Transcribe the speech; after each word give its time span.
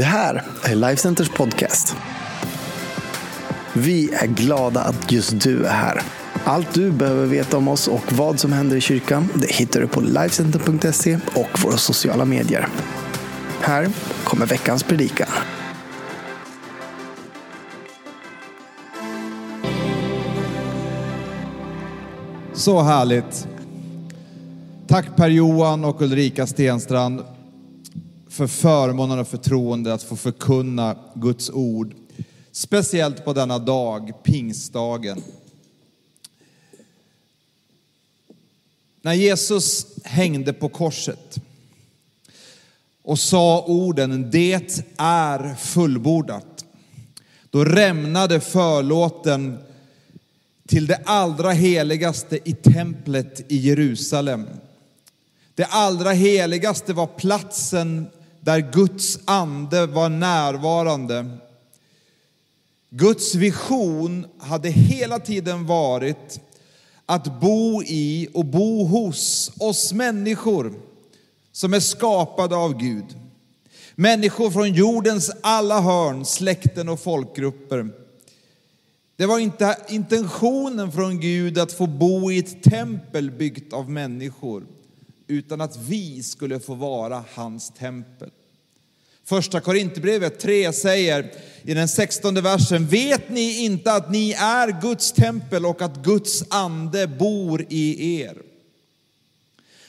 Det 0.00 0.06
här 0.06 0.42
är 0.64 0.74
Lifecenters 0.74 1.28
podcast. 1.28 1.96
Vi 3.72 4.14
är 4.14 4.26
glada 4.26 4.80
att 4.80 5.12
just 5.12 5.40
du 5.40 5.64
är 5.64 5.72
här. 5.72 6.02
Allt 6.44 6.74
du 6.74 6.90
behöver 6.90 7.26
veta 7.26 7.56
om 7.56 7.68
oss 7.68 7.88
och 7.88 8.12
vad 8.12 8.40
som 8.40 8.52
händer 8.52 8.76
i 8.76 8.80
kyrkan 8.80 9.28
det 9.34 9.52
hittar 9.52 9.80
du 9.80 9.86
på 9.86 10.00
Lifecenter.se 10.00 11.18
och 11.34 11.62
våra 11.62 11.76
sociala 11.76 12.24
medier. 12.24 12.68
Här 13.60 13.88
kommer 14.24 14.46
veckans 14.46 14.82
predikan. 14.82 15.28
Så 22.52 22.80
härligt. 22.82 23.48
Tack 24.86 25.16
Per-Johan 25.16 25.84
och 25.84 26.02
Ulrika 26.02 26.46
Stenstrand 26.46 27.24
för 28.30 28.46
förmånen 28.46 29.18
och 29.18 29.28
förtroende 29.28 29.94
att 29.94 30.02
få 30.02 30.16
förkunna 30.16 30.96
Guds 31.14 31.50
ord. 31.50 31.94
Speciellt 32.52 33.24
på 33.24 33.32
denna 33.32 33.58
dag, 33.58 34.12
pingstdagen. 34.22 35.22
När 39.02 39.14
Jesus 39.14 39.86
hängde 40.04 40.52
på 40.52 40.68
korset 40.68 41.36
och 43.02 43.18
sa 43.18 43.64
orden 43.66 44.30
Det 44.30 44.84
är 44.96 45.54
fullbordat. 45.54 46.64
Då 47.50 47.64
rämnade 47.64 48.40
förlåten 48.40 49.58
till 50.68 50.86
det 50.86 51.00
allra 51.04 51.50
heligaste 51.50 52.38
i 52.44 52.52
templet 52.52 53.52
i 53.52 53.56
Jerusalem. 53.56 54.46
Det 55.54 55.64
allra 55.64 56.12
heligaste 56.12 56.92
var 56.92 57.06
platsen 57.06 58.06
där 58.40 58.72
Guds 58.72 59.18
ande 59.24 59.86
var 59.86 60.08
närvarande. 60.08 61.38
Guds 62.90 63.34
vision 63.34 64.26
hade 64.38 64.68
hela 64.68 65.18
tiden 65.18 65.66
varit 65.66 66.40
att 67.06 67.40
bo 67.40 67.82
i 67.82 68.28
och 68.34 68.44
bo 68.44 68.84
hos 68.84 69.52
oss 69.58 69.92
människor 69.92 70.74
som 71.52 71.74
är 71.74 71.80
skapade 71.80 72.56
av 72.56 72.78
Gud. 72.78 73.04
Människor 73.94 74.50
från 74.50 74.72
jordens 74.72 75.30
alla 75.40 75.80
hörn, 75.80 76.24
släkten 76.24 76.88
och 76.88 77.00
folkgrupper. 77.00 77.88
Det 79.16 79.26
var 79.26 79.38
inte 79.38 79.76
intentionen 79.88 80.92
från 80.92 81.20
Gud 81.20 81.58
att 81.58 81.72
få 81.72 81.86
bo 81.86 82.30
i 82.30 82.38
ett 82.38 82.62
tempel 82.62 83.30
byggt 83.30 83.72
av 83.72 83.90
människor, 83.90 84.66
utan 85.30 85.60
att 85.60 85.76
vi 85.76 86.22
skulle 86.22 86.60
få 86.60 86.74
vara 86.74 87.24
hans 87.34 87.70
tempel. 87.70 88.30
Första 89.24 89.60
Korinthierbrevet 89.60 90.40
3 90.40 90.72
säger 90.72 91.32
i 91.62 91.74
den 91.74 91.88
16 91.88 92.34
versen, 92.34 92.86
vet 92.86 93.30
ni 93.30 93.64
inte 93.64 93.92
att 93.92 94.10
ni 94.10 94.32
är 94.32 94.80
Guds 94.80 95.12
tempel 95.12 95.66
och 95.66 95.82
att 95.82 96.02
Guds 96.02 96.44
ande 96.48 97.06
bor 97.06 97.66
i 97.68 98.20
er? 98.20 98.42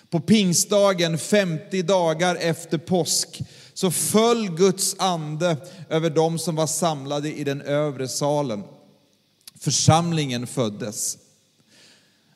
På 0.10 0.20
pingstdagen, 0.20 1.18
50 1.18 1.82
dagar 1.82 2.36
efter 2.36 2.78
påsk, 2.78 3.42
så 3.74 3.92
föll 3.92 4.50
Guds 4.50 4.96
ande 5.00 5.58
över 5.90 6.10
dem 6.10 6.40
som 6.40 6.56
var 6.56 6.68
samlade 6.68 7.34
i 7.34 7.44
den 7.44 7.62
övre 7.62 8.08
salen. 8.08 8.64
Församlingen 9.60 10.48
föddes. 10.48 11.18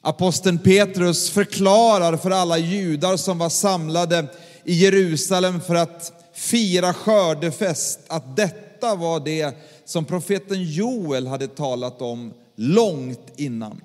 Aposteln 0.07 0.59
Petrus 0.59 1.29
förklarar 1.29 2.17
för 2.17 2.31
alla 2.31 2.57
judar 2.57 3.17
som 3.17 3.37
var 3.37 3.49
samlade 3.49 4.25
i 4.63 4.73
Jerusalem 4.73 5.61
för 5.61 5.75
att 5.75 6.13
fira 6.33 6.93
skördefest 6.93 7.99
att 8.07 8.35
detta 8.35 8.95
var 8.95 9.19
det 9.19 9.55
som 9.85 10.05
profeten 10.05 10.63
Joel 10.63 11.27
hade 11.27 11.47
talat 11.47 12.01
om 12.01 12.33
långt 12.55 13.33
innan. 13.35 13.81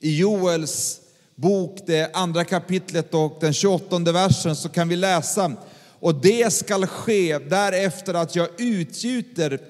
I 0.00 0.18
Joels 0.18 1.00
bok, 1.34 1.78
det 1.86 2.16
andra 2.16 2.44
kapitlet 2.44 3.14
och 3.14 3.36
den 3.40 3.52
28 3.52 3.98
versen 3.98 4.56
så 4.56 4.68
kan 4.68 4.88
vi 4.88 4.96
läsa 4.96 5.52
och 6.00 6.14
det 6.14 6.52
skall 6.52 6.86
ske 6.86 7.38
därefter 7.38 8.14
att 8.14 8.36
jag 8.36 8.48
utgjuter 8.58 9.60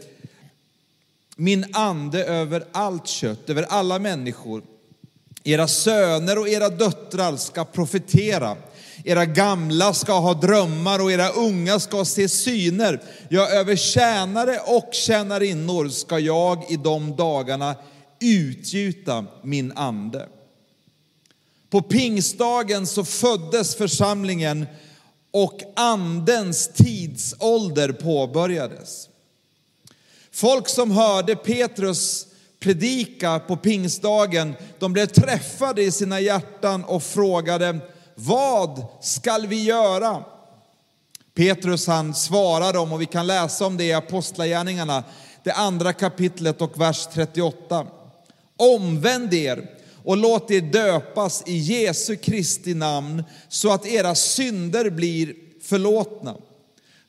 min 1.36 1.64
ande 1.72 2.24
över 2.24 2.64
allt 2.72 3.06
kött, 3.06 3.50
över 3.50 3.62
alla 3.62 3.98
människor. 3.98 4.62
Era 5.44 5.68
söner 5.68 6.38
och 6.38 6.48
era 6.48 6.68
döttrar 6.68 7.36
ska 7.36 7.64
profetera. 7.64 8.56
Era 9.04 9.24
gamla 9.24 9.94
ska 9.94 10.12
ha 10.12 10.34
drömmar 10.34 10.98
och 10.98 11.12
era 11.12 11.28
unga 11.28 11.80
ska 11.80 12.04
se 12.04 12.28
syner. 12.28 13.02
Ja, 13.28 13.48
över 13.48 13.76
tjänare 13.76 14.58
och 14.66 14.88
tjänarinnor 14.92 15.88
ska 15.88 16.18
jag 16.18 16.70
i 16.70 16.76
de 16.76 17.16
dagarna 17.16 17.74
utgjuta 18.20 19.26
min 19.42 19.72
ande. 19.72 20.28
På 21.70 21.82
pingstdagen 21.82 22.86
så 22.86 23.04
föddes 23.04 23.76
församlingen 23.76 24.66
och 25.30 25.60
andens 25.76 26.68
tidsålder 26.68 27.92
påbörjades. 27.92 29.08
Folk 30.32 30.68
som 30.68 30.90
hörde 30.90 31.36
Petrus 31.36 32.26
predika 32.64 33.38
på 33.38 33.56
pingstdagen, 33.56 34.54
de 34.78 34.92
blev 34.92 35.06
träffade 35.06 35.82
i 35.82 35.90
sina 35.90 36.20
hjärtan 36.20 36.84
och 36.84 37.02
frågade, 37.02 37.78
vad 38.14 38.86
skall 39.00 39.46
vi 39.46 39.64
göra? 39.64 40.24
Petrus 41.34 41.86
han 41.86 42.14
svarar 42.14 42.72
dem 42.72 42.92
och 42.92 43.00
vi 43.00 43.06
kan 43.06 43.26
läsa 43.26 43.66
om 43.66 43.76
det 43.76 43.84
i 43.84 43.92
Apostlagärningarna, 43.92 45.04
det 45.42 45.52
andra 45.52 45.92
kapitlet 45.92 46.62
och 46.62 46.80
vers 46.80 47.06
38. 47.12 47.86
Omvänd 48.56 49.34
er 49.34 49.70
och 50.04 50.16
låt 50.16 50.50
er 50.50 50.60
döpas 50.60 51.42
i 51.46 51.56
Jesu 51.56 52.16
Kristi 52.16 52.74
namn 52.74 53.24
så 53.48 53.72
att 53.72 53.86
era 53.86 54.14
synder 54.14 54.90
blir 54.90 55.34
förlåtna. 55.62 56.36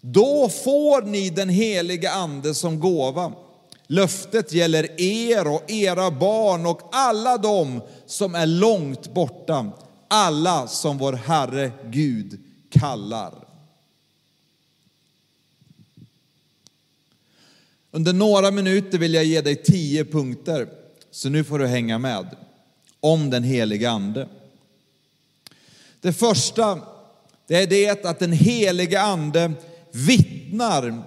Då 0.02 0.50
får 0.64 1.02
ni 1.02 1.30
den 1.30 1.50
heliga 1.50 2.12
ande 2.12 2.54
som 2.54 2.80
gåva. 2.80 3.34
Löftet 3.88 4.52
gäller 4.52 5.02
er 5.02 5.48
och 5.48 5.72
era 5.72 6.12
barn 6.12 6.66
och 6.66 6.90
alla 6.92 7.38
dem 7.38 7.82
som 8.06 8.36
är 8.36 8.46
långt 8.46 9.14
borta, 9.14 9.72
alla 10.08 10.68
som 10.68 10.98
vår 10.98 11.14
Herre 11.14 11.72
Gud 11.86 12.40
kallar. 12.70 13.34
Under 17.92 18.14
några 18.14 18.52
minuter 18.52 18.98
vill 18.98 19.14
jag 19.14 19.26
ge 19.26 19.42
dig 19.42 19.56
tio 19.56 20.06
punkter, 20.06 20.68
så 21.12 21.30
nu 21.30 21.44
får 21.44 21.60
du 21.60 21.68
hänga 21.68 21.98
med, 21.98 22.36
om 23.00 23.30
den 23.30 23.44
heliga 23.44 23.90
Ande. 23.90 24.28
Det 26.02 26.14
första, 26.14 26.82
det 27.48 27.56
är 27.56 27.68
det 27.68 28.06
att 28.06 28.20
den 28.20 28.32
heliga 28.32 29.02
Ande 29.02 29.52
vittnar 29.92 31.04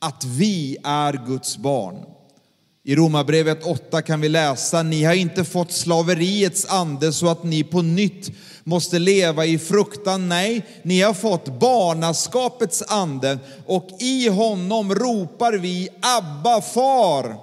att 0.00 0.24
vi 0.24 0.76
är 0.84 1.26
Guds 1.26 1.56
barn. 1.56 2.04
I 2.84 2.96
Romarbrevet 2.96 3.66
8 3.66 4.02
kan 4.02 4.20
vi 4.20 4.28
läsa, 4.28 4.82
ni 4.82 5.04
har 5.04 5.14
inte 5.14 5.44
fått 5.44 5.72
slaveriets 5.72 6.66
ande 6.66 7.12
så 7.12 7.28
att 7.28 7.44
ni 7.44 7.64
på 7.64 7.82
nytt 7.82 8.30
måste 8.64 8.98
leva 8.98 9.46
i 9.46 9.58
fruktan. 9.58 10.28
Nej, 10.28 10.66
ni 10.82 11.00
har 11.00 11.14
fått 11.14 11.60
barnaskapets 11.60 12.82
ande 12.88 13.38
och 13.66 13.88
i 14.00 14.28
honom 14.28 14.94
ropar 14.94 15.52
vi 15.52 15.88
Abba 16.00 16.60
far. 16.60 17.36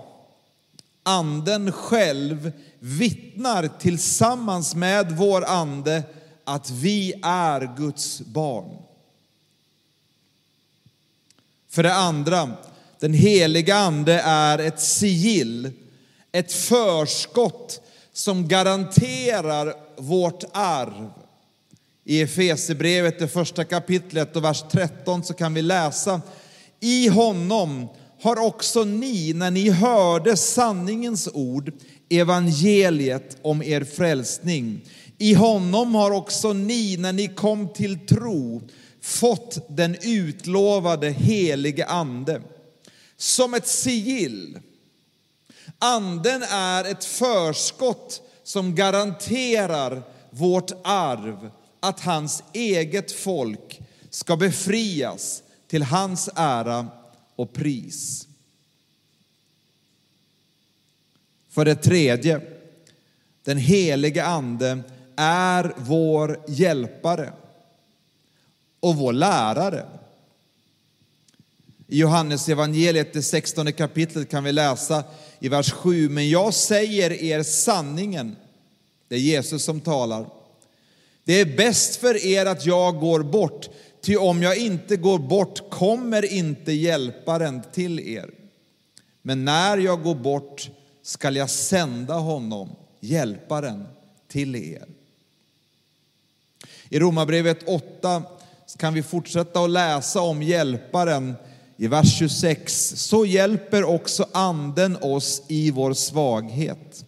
Anden 1.03 1.71
själv 1.71 2.51
vittnar 2.79 3.69
tillsammans 3.79 4.75
med 4.75 5.17
vår 5.17 5.45
ande 5.45 6.03
att 6.43 6.69
vi 6.69 7.13
är 7.23 7.77
Guds 7.77 8.21
barn. 8.21 8.86
För 11.69 11.83
det 11.83 11.93
andra, 11.93 12.51
den 12.99 13.13
heliga 13.13 13.75
ande 13.75 14.13
är 14.25 14.59
ett 14.59 14.81
sigill, 14.81 15.71
ett 16.31 16.53
förskott 16.53 17.81
som 18.13 18.47
garanterar 18.47 19.73
vårt 19.97 20.43
arv. 20.53 21.09
I 22.05 22.21
Efesierbrevet, 22.21 23.19
det 23.19 23.27
första 23.27 23.63
kapitlet 23.63 24.35
och 24.35 24.43
vers 24.43 24.63
13 24.71 25.23
så 25.23 25.33
kan 25.33 25.53
vi 25.53 25.61
läsa 25.61 26.21
I 26.79 27.07
honom 27.07 27.87
har 28.21 28.39
också 28.39 28.83
ni, 28.83 29.33
när 29.33 29.51
ni 29.51 29.69
hörde 29.69 30.37
sanningens 30.37 31.29
ord, 31.33 31.71
evangeliet 32.09 33.37
om 33.41 33.63
er 33.63 33.83
frälsning. 33.83 34.81
I 35.17 35.33
honom 35.33 35.95
har 35.95 36.11
också 36.11 36.53
ni, 36.53 36.97
när 36.97 37.13
ni 37.13 37.27
kom 37.27 37.73
till 37.73 37.99
tro, 38.07 38.61
fått 39.07 39.57
den 39.69 39.95
utlovade 40.01 41.09
helige 41.09 41.85
ande 41.85 42.41
som 43.17 43.53
ett 43.53 43.67
sigill. 43.67 44.59
Anden 45.79 46.43
är 46.43 46.83
ett 46.83 47.05
förskott 47.05 48.21
som 48.43 48.75
garanterar 48.75 50.03
vårt 50.29 50.71
arv, 50.83 51.51
att 51.79 51.99
hans 51.99 52.43
eget 52.53 53.11
folk 53.11 53.81
ska 54.09 54.35
befrias 54.35 55.43
till 55.67 55.83
hans 55.83 56.29
ära 56.35 56.87
och 57.35 57.53
pris. 57.53 58.27
För 61.49 61.65
det 61.65 61.75
tredje, 61.75 62.41
den 63.43 63.57
helige 63.57 64.25
Ande 64.25 64.79
är 65.15 65.73
vår 65.77 66.39
hjälpare 66.47 67.33
och 68.79 68.95
vår 68.95 69.13
lärare. 69.13 69.85
I 71.87 71.99
Johannes 71.99 72.49
evangeliet, 72.49 73.13
det 73.13 73.23
16 73.23 73.73
kapitlet, 73.73 74.29
kan 74.29 74.43
vi 74.43 74.51
läsa 74.51 75.03
i 75.39 75.49
vers 75.49 75.71
7. 75.71 76.09
Men 76.09 76.29
jag 76.29 76.53
säger 76.53 77.11
er 77.11 77.43
sanningen. 77.43 78.35
Det 79.07 79.15
är 79.15 79.19
Jesus 79.19 79.63
som 79.63 79.81
talar. 79.81 80.29
Det 81.23 81.33
är 81.33 81.57
bäst 81.57 81.95
för 81.95 82.25
er 82.25 82.45
att 82.45 82.65
jag 82.65 82.99
går 82.99 83.23
bort, 83.23 83.69
ty 84.01 84.17
om 84.17 84.43
jag 84.43 84.57
inte 84.57 84.97
går 84.97 85.19
bort 85.19 85.69
kommer 85.69 86.33
inte 86.33 86.71
hjälparen 86.71 87.61
till 87.73 87.99
er. 87.99 88.31
Men 89.21 89.45
när 89.45 89.77
jag 89.77 90.03
går 90.03 90.15
bort 90.15 90.69
skall 91.01 91.35
jag 91.35 91.49
sända 91.49 92.13
honom, 92.13 92.69
hjälparen, 92.99 93.87
till 94.27 94.55
er. 94.55 94.85
I 96.89 96.99
Romarbrevet 96.99 97.63
8 97.67 98.23
kan 98.75 98.93
vi 98.93 99.03
fortsätta 99.03 99.63
att 99.63 99.69
läsa 99.69 100.21
om 100.21 100.43
hjälparen 100.43 101.35
i 101.77 101.87
vers 101.87 102.17
26. 102.17 102.93
Så 102.95 103.25
hjälper 103.25 103.83
också 103.83 104.27
anden 104.31 104.97
oss 105.01 105.41
i 105.47 105.71
vår 105.71 105.93
svaghet. 105.93 107.05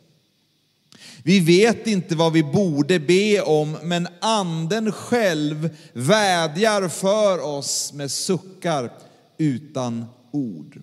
Vi 1.24 1.40
vet 1.40 1.88
inte 1.88 2.16
vad 2.16 2.34
vi 2.34 2.44
borde 2.44 3.00
be 3.00 3.42
om, 3.42 3.78
men 3.84 4.08
anden 4.20 4.92
själv 4.92 5.70
vädjar 5.94 6.88
för 6.88 7.40
oss 7.40 7.94
med 7.94 8.12
suckar 8.12 8.92
utan 9.38 10.06
ord. 10.32 10.82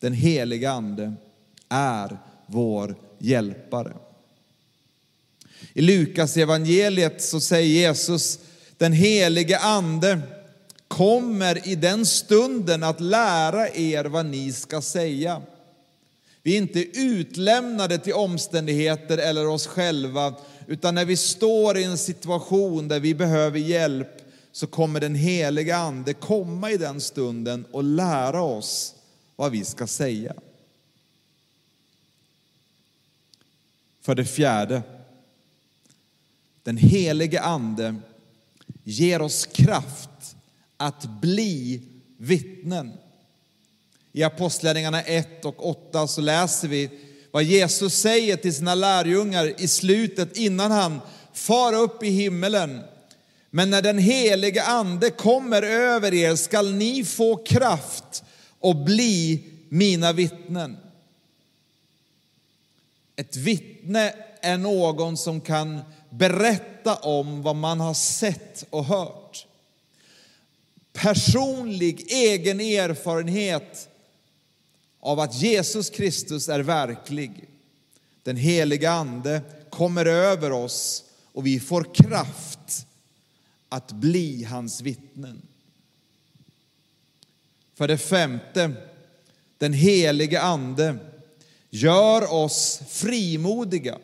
Den 0.00 0.12
heliga 0.12 0.70
ande 0.70 1.14
är 1.68 2.18
vår 2.46 2.94
hjälpare. 3.18 3.92
I 5.72 5.80
Lukas 5.80 6.36
evangeliet 6.36 7.22
så 7.22 7.40
säger 7.40 7.80
Jesus, 7.80 8.38
den 8.78 8.92
helige 8.92 9.58
ande 9.58 10.20
kommer 10.88 11.68
i 11.68 11.74
den 11.74 12.06
stunden 12.06 12.82
att 12.82 13.00
lära 13.00 13.68
er 13.68 14.04
vad 14.04 14.26
ni 14.26 14.52
ska 14.52 14.82
säga. 14.82 15.42
Vi 16.42 16.52
är 16.52 16.58
inte 16.58 16.98
utlämnade 16.98 17.98
till 17.98 18.12
omständigheter 18.12 19.18
eller 19.18 19.46
oss 19.46 19.66
själva, 19.66 20.34
utan 20.66 20.94
när 20.94 21.04
vi 21.04 21.16
står 21.16 21.78
i 21.78 21.84
en 21.84 21.98
situation 21.98 22.88
där 22.88 23.00
vi 23.00 23.14
behöver 23.14 23.58
hjälp 23.58 24.18
så 24.52 24.66
kommer 24.66 25.00
den 25.00 25.14
heliga 25.14 25.76
ande 25.76 26.14
komma 26.14 26.70
i 26.70 26.76
den 26.76 27.00
stunden 27.00 27.64
och 27.72 27.84
lära 27.84 28.42
oss 28.42 28.94
vad 29.36 29.52
vi 29.52 29.64
ska 29.64 29.86
säga. 29.86 30.34
För 34.02 34.14
det 34.14 34.24
fjärde, 34.24 34.82
den 36.62 36.76
helige 36.76 37.40
ande 37.40 37.96
ger 38.88 39.22
oss 39.22 39.46
kraft 39.46 40.36
att 40.76 41.20
bli 41.20 41.82
vittnen. 42.16 42.92
I 44.12 44.22
Apostlagärningarna 44.22 45.02
1 45.02 45.44
och 45.44 45.68
8 45.68 46.06
så 46.06 46.20
läser 46.20 46.68
vi 46.68 46.90
vad 47.30 47.42
Jesus 47.42 47.94
säger 47.94 48.36
till 48.36 48.54
sina 48.54 48.74
lärjungar 48.74 49.60
i 49.60 49.68
slutet 49.68 50.36
innan 50.36 50.70
han 50.70 51.00
far 51.32 51.72
upp 51.72 52.02
i 52.02 52.08
himmelen. 52.08 52.80
Men 53.50 53.70
när 53.70 53.82
den 53.82 53.98
helige 53.98 54.64
ande 54.64 55.10
kommer 55.10 55.62
över 55.62 56.14
er 56.14 56.36
skall 56.36 56.72
ni 56.72 57.04
få 57.04 57.36
kraft 57.36 58.24
och 58.58 58.76
bli 58.76 59.44
mina 59.68 60.12
vittnen. 60.12 60.76
Ett 63.16 63.36
vittne 63.36 64.12
är 64.42 64.56
någon 64.56 65.16
som 65.16 65.40
kan 65.40 65.80
berätta 66.10 66.94
om 66.94 67.42
vad 67.42 67.56
man 67.56 67.80
har 67.80 67.94
sett 67.94 68.64
och 68.70 68.84
hört. 68.84 69.46
Personlig 70.92 72.12
egen 72.12 72.60
erfarenhet 72.60 73.88
av 75.00 75.20
att 75.20 75.34
Jesus 75.34 75.90
Kristus 75.90 76.48
är 76.48 76.60
verklig. 76.60 77.44
Den 78.22 78.36
heliga 78.36 78.90
ande 78.90 79.40
kommer 79.70 80.06
över 80.06 80.52
oss 80.52 81.04
och 81.32 81.46
vi 81.46 81.60
får 81.60 81.94
kraft 81.94 82.86
att 83.68 83.92
bli 83.92 84.44
hans 84.44 84.80
vittnen. 84.80 85.42
För 87.74 87.88
det 87.88 87.98
femte, 87.98 88.72
den 89.58 89.72
helige 89.72 90.40
ande 90.40 90.96
gör 91.70 92.32
oss 92.32 92.80
frimodiga. 92.88 93.98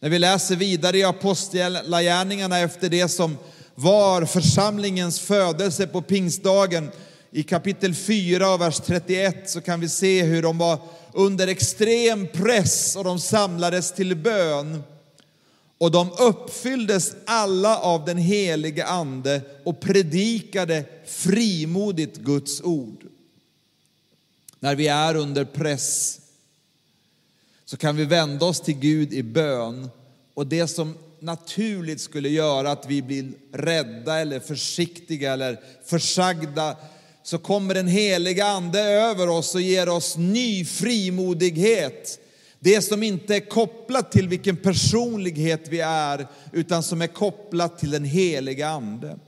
När 0.00 0.10
vi 0.10 0.18
läser 0.18 0.56
vidare 0.56 0.98
i 0.98 1.04
Apostlagärningarna 1.04 2.58
efter 2.58 2.88
det 2.88 3.08
som 3.08 3.36
var 3.74 4.24
församlingens 4.24 5.20
födelse 5.20 5.86
på 5.86 6.02
pingstdagen 6.02 6.90
i 7.30 7.42
kapitel 7.42 7.94
4 7.94 8.50
och 8.54 8.60
vers 8.60 8.80
31 8.80 9.50
så 9.50 9.60
kan 9.60 9.80
vi 9.80 9.88
se 9.88 10.22
hur 10.22 10.42
de 10.42 10.58
var 10.58 10.78
under 11.12 11.48
extrem 11.48 12.26
press 12.32 12.96
och 12.96 13.04
de 13.04 13.18
samlades 13.20 13.92
till 13.92 14.16
bön. 14.16 14.82
Och 15.78 15.90
de 15.90 16.12
uppfylldes 16.18 17.14
alla 17.26 17.78
av 17.78 18.04
den 18.04 18.18
helige 18.18 18.86
ande 18.86 19.40
och 19.64 19.80
predikade 19.80 20.84
frimodigt 21.06 22.16
Guds 22.16 22.60
ord. 22.60 23.04
När 24.60 24.74
vi 24.74 24.88
är 24.88 25.16
under 25.16 25.44
press 25.44 26.20
så 27.66 27.76
kan 27.76 27.96
vi 27.96 28.04
vända 28.04 28.46
oss 28.46 28.60
till 28.60 28.78
Gud 28.78 29.12
i 29.12 29.22
bön 29.22 29.90
och 30.34 30.46
det 30.46 30.68
som 30.68 30.94
naturligt 31.20 32.00
skulle 32.00 32.28
göra 32.28 32.70
att 32.70 32.86
vi 32.88 33.02
blir 33.02 33.32
rädda 33.52 34.18
eller 34.18 34.40
försiktiga 34.40 35.32
eller 35.32 35.60
försagda 35.84 36.76
så 37.22 37.38
kommer 37.38 37.74
den 37.74 37.88
heliga 37.88 38.46
ande 38.46 38.80
över 38.80 39.28
oss 39.28 39.54
och 39.54 39.60
ger 39.60 39.88
oss 39.88 40.16
ny 40.16 40.64
frimodighet. 40.64 42.18
Det 42.58 42.82
som 42.82 43.02
inte 43.02 43.36
är 43.36 43.48
kopplat 43.48 44.12
till 44.12 44.28
vilken 44.28 44.56
personlighet 44.56 45.68
vi 45.68 45.80
är 45.80 46.26
utan 46.52 46.82
som 46.82 47.02
är 47.02 47.06
kopplat 47.06 47.78
till 47.78 47.90
den 47.90 48.04
heliga 48.04 48.68
ande. 48.68 49.18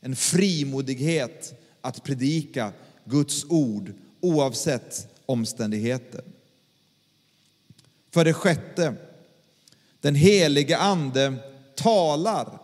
En 0.00 0.16
frimodighet 0.16 1.60
att 1.80 2.04
predika 2.04 2.72
Guds 3.04 3.44
ord 3.48 3.92
oavsett 4.20 5.08
omständigheter. 5.26 6.22
För 8.16 8.24
det 8.24 8.32
sjätte, 8.32 8.94
den 10.00 10.14
helige 10.14 10.78
ande 10.78 11.34
talar. 11.74 12.58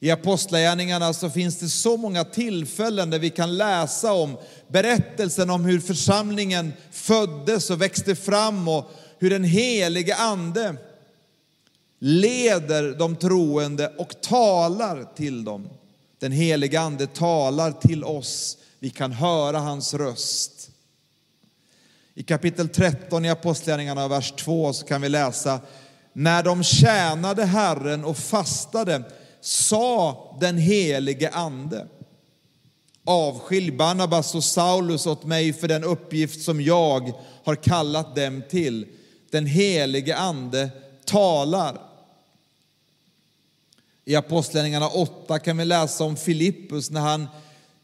I 0.00 0.10
Apostlagärningarna 0.10 1.12
så 1.12 1.30
finns 1.30 1.58
det 1.58 1.68
så 1.68 1.96
många 1.96 2.24
tillfällen 2.24 3.10
där 3.10 3.18
vi 3.18 3.30
kan 3.30 3.56
läsa 3.56 4.12
om 4.12 4.36
berättelsen 4.68 5.50
om 5.50 5.64
hur 5.64 5.80
församlingen 5.80 6.72
föddes 6.90 7.70
och 7.70 7.82
växte 7.82 8.16
fram 8.16 8.68
och 8.68 8.90
hur 9.18 9.30
den 9.30 9.44
helige 9.44 10.16
ande 10.16 10.76
leder 11.98 12.98
de 12.98 13.16
troende 13.16 13.92
och 13.98 14.20
talar 14.20 15.06
till 15.16 15.44
dem. 15.44 15.68
Den 16.18 16.32
helige 16.32 16.80
ande 16.80 17.06
talar 17.06 17.72
till 17.72 18.04
oss. 18.04 18.58
Vi 18.78 18.90
kan 18.90 19.12
höra 19.12 19.58
hans 19.58 19.94
röst. 19.94 20.69
I 22.20 22.22
kapitel 22.22 22.68
13 22.68 23.24
i 23.24 23.30
Apostlagärningarna, 23.30 24.08
vers 24.08 24.32
2, 24.32 24.72
så 24.72 24.86
kan 24.86 25.00
vi 25.02 25.08
läsa 25.08 25.60
när 26.12 26.42
de 26.42 26.64
tjänade 26.64 27.44
Herren 27.44 28.04
och 28.04 28.16
fastade 28.16 29.02
sa 29.40 30.36
den 30.40 30.58
helige 30.58 31.30
ande 31.30 31.86
avskilj 33.04 33.70
Barnabas 33.70 34.34
och 34.34 34.44
Saulus 34.44 35.06
åt 35.06 35.24
mig 35.24 35.52
för 35.52 35.68
den 35.68 35.84
uppgift 35.84 36.42
som 36.42 36.60
jag 36.60 37.12
har 37.44 37.54
kallat 37.54 38.16
dem 38.16 38.42
till. 38.50 38.86
Den 39.30 39.46
helige 39.46 40.16
ande 40.16 40.70
talar. 41.04 41.80
I 44.04 44.16
Apostlagärningarna 44.16 44.88
8 44.88 45.38
kan 45.38 45.56
vi 45.56 45.64
läsa 45.64 46.04
om 46.04 46.16
Filippus 46.16 46.90
när 46.90 47.00
han 47.00 47.26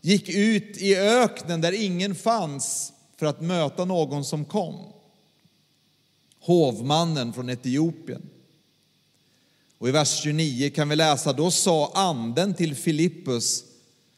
gick 0.00 0.28
ut 0.28 0.76
i 0.76 0.96
öknen 0.96 1.60
där 1.60 1.82
ingen 1.82 2.14
fanns 2.14 2.92
för 3.18 3.26
att 3.26 3.40
möta 3.40 3.84
någon 3.84 4.24
som 4.24 4.44
kom. 4.44 4.92
Hovmannen 6.40 7.32
från 7.32 7.50
Etiopien. 7.50 8.22
Och 9.78 9.88
i 9.88 9.90
vers 9.90 10.20
29 10.22 10.70
kan 10.70 10.88
vi 10.88 10.96
läsa, 10.96 11.32
då 11.32 11.50
sa 11.50 11.92
anden 11.94 12.54
till 12.54 12.74
Filippus, 12.74 13.64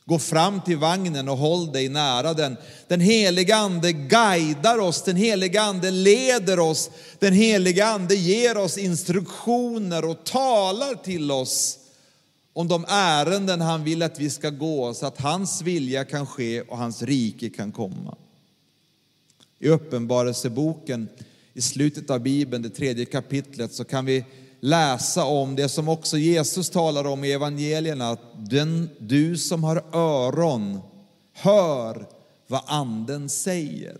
gå 0.04 0.18
fram 0.18 0.60
till 0.60 0.76
vagnen 0.76 1.28
och 1.28 1.38
håll 1.38 1.72
dig 1.72 1.88
nära 1.88 2.34
den. 2.34 2.56
Den 2.88 3.00
heliga 3.00 3.56
ande 3.56 3.92
guidar 3.92 4.78
oss, 4.78 5.02
den 5.02 5.16
heliga 5.16 5.62
ande 5.62 5.90
leder 5.90 6.60
oss, 6.60 6.90
den 7.18 7.32
heliga 7.32 7.86
ande 7.86 8.14
ger 8.14 8.56
oss 8.56 8.78
instruktioner 8.78 10.04
och 10.04 10.24
talar 10.24 10.94
till 10.94 11.30
oss 11.30 11.78
om 12.52 12.68
de 12.68 12.84
ärenden 12.88 13.60
han 13.60 13.84
vill 13.84 14.02
att 14.02 14.20
vi 14.20 14.30
ska 14.30 14.50
gå 14.50 14.94
så 14.94 15.06
att 15.06 15.20
hans 15.20 15.62
vilja 15.62 16.04
kan 16.04 16.26
ske 16.26 16.60
och 16.60 16.78
hans 16.78 17.02
rike 17.02 17.50
kan 17.50 17.72
komma. 17.72 18.16
I 19.58 19.68
Uppenbarelseboken, 19.68 21.08
i 21.54 21.60
slutet 21.60 22.10
av 22.10 22.20
Bibeln, 22.20 22.62
det 22.62 22.70
tredje 22.70 23.04
kapitlet, 23.04 23.72
så 23.72 23.84
kan 23.84 24.04
vi 24.04 24.24
läsa 24.60 25.24
om 25.24 25.56
det 25.56 25.68
som 25.68 25.88
också 25.88 26.18
Jesus 26.18 26.70
talar 26.70 27.04
om 27.04 27.24
i 27.24 27.32
evangelierna, 27.32 28.10
att 28.10 28.50
den, 28.50 28.90
du 28.98 29.36
som 29.36 29.64
har 29.64 29.84
öron, 29.92 30.80
hör 31.32 32.06
vad 32.46 32.62
anden 32.66 33.28
säger. 33.28 33.98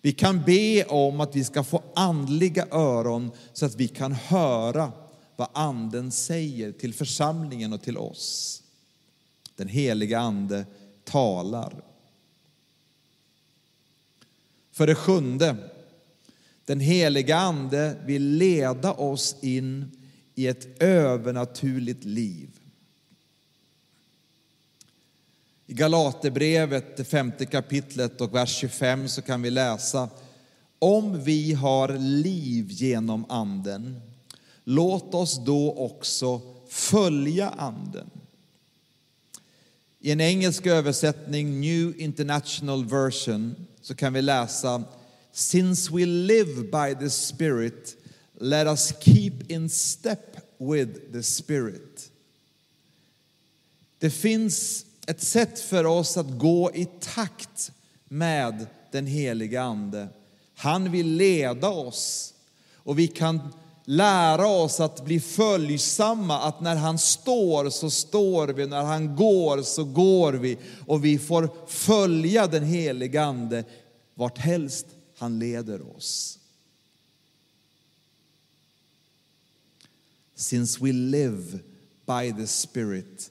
Vi 0.00 0.12
kan 0.12 0.42
be 0.42 0.84
om 0.84 1.20
att 1.20 1.36
vi 1.36 1.44
ska 1.44 1.64
få 1.64 1.82
andliga 1.94 2.66
öron 2.70 3.30
så 3.52 3.66
att 3.66 3.74
vi 3.74 3.88
kan 3.88 4.12
höra 4.12 4.92
vad 5.36 5.48
anden 5.52 6.12
säger 6.12 6.72
till 6.72 6.94
församlingen 6.94 7.72
och 7.72 7.82
till 7.82 7.98
oss. 7.98 8.62
Den 9.56 9.68
heliga 9.68 10.18
ande 10.18 10.64
talar. 11.04 11.89
För 14.72 14.86
det 14.86 14.94
sjunde, 14.94 15.56
den 16.64 16.80
heliga 16.80 17.36
ande 17.36 17.96
vill 18.04 18.22
leda 18.22 18.92
oss 18.92 19.36
in 19.42 19.90
i 20.34 20.46
ett 20.46 20.82
övernaturligt 20.82 22.04
liv. 22.04 22.48
I 25.66 25.74
Galaterbrevet, 25.74 26.96
det 26.96 27.04
femte 27.04 27.46
kapitlet 27.46 28.20
och 28.20 28.34
vers 28.34 28.56
25 28.56 29.08
så 29.08 29.22
kan 29.22 29.42
vi 29.42 29.50
läsa 29.50 30.08
om 30.78 31.24
vi 31.24 31.52
har 31.52 31.88
liv 31.98 32.66
genom 32.70 33.24
anden, 33.28 34.00
låt 34.64 35.14
oss 35.14 35.44
då 35.44 35.74
också 35.74 36.40
följa 36.68 37.48
anden. 37.48 38.10
I 40.00 40.10
en 40.10 40.20
engelsk 40.20 40.66
översättning, 40.66 41.60
New 41.60 42.00
International 42.00 42.84
Version, 42.84 43.66
så 43.82 43.94
kan 43.94 44.12
vi 44.12 44.22
läsa 44.22 44.84
Since 45.32 45.92
we 45.92 46.06
live 46.06 46.62
by 46.62 46.94
the 47.00 47.10
Spirit, 47.10 47.96
let 48.38 48.66
us 48.66 48.92
keep 49.00 49.32
in 49.48 49.68
step 49.68 50.36
with 50.58 51.12
the 51.12 51.22
Spirit. 51.22 52.10
Det 53.98 54.10
finns 54.10 54.86
ett 55.06 55.22
sätt 55.22 55.60
för 55.60 55.86
oss 55.86 56.16
att 56.16 56.38
gå 56.38 56.70
i 56.74 56.88
takt 57.00 57.72
med 58.08 58.66
den 58.90 59.06
heliga 59.06 59.62
Ande. 59.62 60.08
Han 60.54 60.90
vill 60.90 61.06
leda 61.16 61.68
oss 61.68 62.34
och 62.74 62.98
vi 62.98 63.08
kan 63.08 63.40
lära 63.90 64.46
oss 64.46 64.80
att 64.80 65.04
bli 65.04 65.20
följsamma, 65.20 66.40
att 66.40 66.60
när 66.60 66.76
han 66.76 66.98
står 66.98 67.70
så 67.70 67.90
står 67.90 68.48
vi, 68.48 68.66
när 68.66 68.82
han 68.82 69.16
går 69.16 69.62
så 69.62 69.84
går 69.84 70.32
vi 70.32 70.58
och 70.86 71.04
vi 71.04 71.18
får 71.18 71.50
följa 71.66 72.46
den 72.46 72.64
helige 72.64 73.22
Ande 73.22 73.64
vart 74.14 74.38
helst 74.38 74.86
han 75.18 75.38
leder 75.38 75.96
oss. 75.96 76.38
Since 80.34 80.84
we 80.84 80.92
live 80.92 81.58
by 82.06 82.32
the 82.32 82.46
Spirit, 82.46 83.30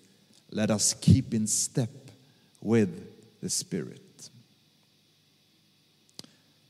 let 0.49 0.69
us 0.69 0.95
keep 1.01 1.25
in 1.31 1.47
step 1.47 2.11
with 2.59 2.91
the 3.41 3.49
Spirit. 3.49 4.31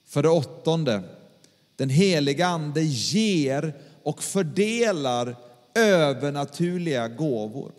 För 0.06 0.24
det 0.24 0.30
åttonde, 0.30 1.04
den 1.80 1.90
heliga 1.90 2.48
Ande 2.48 2.82
ger 2.84 3.74
och 4.04 4.24
fördelar 4.24 5.36
övernaturliga 5.76 7.08
gåvor. 7.08 7.72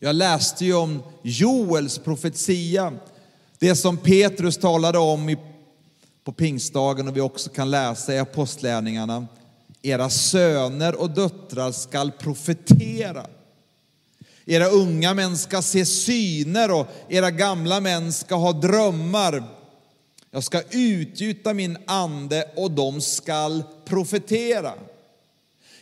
Jag 0.00 0.14
läste 0.14 0.64
ju 0.64 0.74
om 0.74 1.02
Joels 1.22 1.98
profetia, 1.98 2.92
det 3.58 3.76
som 3.76 3.96
Petrus 3.96 4.56
talade 4.56 4.98
om 4.98 5.36
på 6.24 6.32
pingstdagen 6.32 7.08
och 7.08 7.16
vi 7.16 7.20
också 7.20 7.50
kan 7.50 7.70
läsa 7.70 8.14
i 8.14 8.18
apostlärningarna. 8.18 9.26
Era 9.82 10.10
söner 10.10 11.00
och 11.00 11.10
döttrar 11.10 11.72
skall 11.72 12.12
profetera. 12.12 13.26
Era 14.44 14.66
unga 14.66 15.14
män 15.14 15.38
ska 15.38 15.62
se 15.62 15.86
syner 15.86 16.70
och 16.70 16.86
era 17.08 17.30
gamla 17.30 17.80
män 17.80 18.12
ska 18.12 18.34
ha 18.34 18.52
drömmar. 18.52 19.61
Jag 20.34 20.44
ska 20.44 20.62
utgjuta 20.70 21.54
min 21.54 21.78
ande 21.86 22.44
och 22.56 22.70
de 22.70 23.00
skall 23.00 23.62
profetera. 23.84 24.72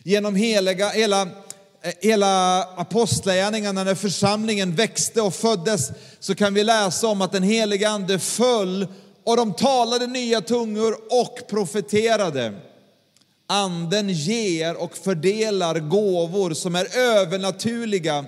Genom 0.02 0.35
heliga, 0.35 0.88
hela, 0.88 1.23
eh, 1.23 1.92
hela 2.00 2.62
apostlagärningarna 2.62 3.85
när 3.85 3.95
församlingen 3.95 4.75
växte 4.75 5.21
och 5.21 5.35
föddes 5.35 5.90
så 6.21 6.35
kan 6.35 6.54
vi 6.54 6.64
läsa 6.64 7.07
om 7.07 7.23
att 7.23 7.33
den 7.33 7.42
heliga 7.42 7.88
ande 7.88 8.19
föll 8.19 8.87
och 9.25 9.37
de 9.37 9.52
talade 9.52 10.07
nya 10.07 10.40
tungor 10.40 10.97
och 11.11 11.40
profeterade. 11.49 12.52
Anden 13.47 14.09
ger 14.09 14.76
och 14.76 14.97
fördelar 14.97 15.78
gåvor 15.78 16.54
som 16.54 16.75
är 16.75 16.97
övernaturliga 16.99 18.25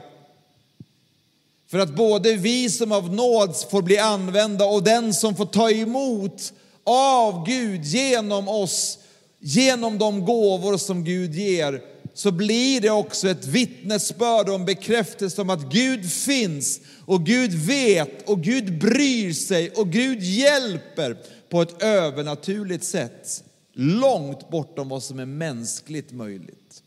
för 1.73 1.79
att 1.79 1.97
både 1.97 2.37
vi 2.37 2.71
som 2.71 2.93
av 2.93 3.15
nåd 3.15 3.57
får 3.71 3.83
bli 3.83 3.99
använda 3.99 4.65
och 4.65 4.83
den 4.83 5.15
som 5.15 5.37
får 5.37 5.47
ta 5.47 5.71
emot 5.71 6.53
av 6.85 7.47
Gud 7.47 7.85
genom 7.85 8.49
oss, 8.49 8.99
genom 9.39 9.99
de 9.99 10.25
gåvor 10.25 10.77
som 10.77 11.05
Gud 11.05 11.35
ger, 11.35 11.83
så 12.15 12.31
blir 12.31 12.81
det 12.81 12.91
också 12.91 13.29
ett 13.29 13.47
vittnesbörd 13.47 14.49
och 14.49 14.55
en 14.55 14.65
bekräftelse 14.65 15.41
om 15.41 15.51
att 15.51 15.73
Gud 15.73 16.11
finns 16.11 16.81
och 17.05 17.27
Gud 17.27 17.53
vet 17.53 18.29
och 18.29 18.43
Gud 18.43 18.79
bryr 18.79 19.33
sig 19.33 19.71
och 19.71 19.89
Gud 19.89 20.23
hjälper 20.23 21.17
på 21.49 21.63
ett 21.63 21.83
övernaturligt 21.83 22.85
sätt. 22.85 23.45
Långt 23.73 24.51
bortom 24.51 24.89
vad 24.89 25.03
som 25.03 25.19
är 25.19 25.27
mänskligt 25.27 26.13
möjligt. 26.13 26.83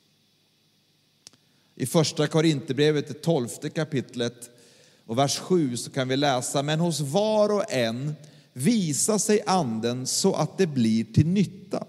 I 1.76 1.86
första 1.86 2.28
Korinthierbrevet, 2.28 3.08
det 3.08 3.22
tolfte 3.22 3.70
kapitlet, 3.70 4.50
och 5.08 5.18
vers 5.18 5.40
7 5.40 5.78
så 5.78 5.92
kan 5.92 6.08
vi 6.08 6.18
läsa, 6.18 6.64
men 6.64 6.80
hos 6.80 7.00
var 7.00 7.50
och 7.50 7.72
en 7.74 8.16
visar 8.54 9.18
sig 9.18 9.42
anden 9.46 10.08
så 10.08 10.34
att 10.34 10.58
det 10.58 10.68
blir 10.68 11.04
till 11.04 11.28
nytta. 11.28 11.84